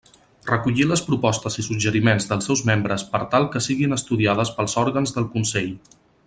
[0.51, 5.15] Recollir les propostes i suggeriments dels seus membres per tal que siguin estudiades pels òrgans
[5.21, 5.71] del Consell.